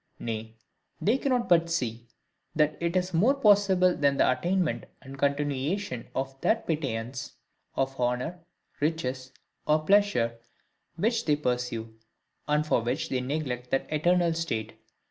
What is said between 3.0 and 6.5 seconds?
more possible than the attainment and continuation of